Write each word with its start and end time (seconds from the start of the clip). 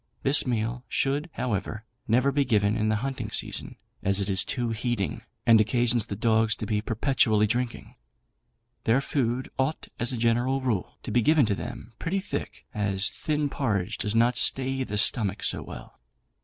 This 0.23 0.47
meal 0.47 0.83
should, 0.89 1.29
however, 1.33 1.83
never 2.07 2.31
be 2.31 2.43
given 2.43 2.75
in 2.75 2.89
the 2.89 2.95
hunting 3.05 3.29
season, 3.29 3.75
as 4.01 4.19
it 4.19 4.31
is 4.31 4.43
too 4.43 4.69
heating, 4.69 5.21
and 5.45 5.61
occasions 5.61 6.07
the 6.07 6.15
dogs 6.15 6.55
to 6.55 6.65
be 6.65 6.81
perpetually 6.81 7.45
drinking. 7.45 7.93
Their 8.85 8.99
food 8.99 9.51
ought, 9.59 9.89
as 9.99 10.11
a 10.11 10.17
general 10.17 10.59
rule, 10.59 10.97
to 11.03 11.11
be 11.11 11.21
given 11.21 11.45
to 11.45 11.53
them 11.53 11.93
pretty 11.99 12.19
thick, 12.19 12.65
as 12.73 13.11
thin 13.11 13.47
porridge 13.47 13.99
does 13.99 14.15
not 14.15 14.35
stay 14.37 14.83
the 14.83 14.97
stomach 14.97 15.43
so 15.43 15.61
well. 15.61 15.99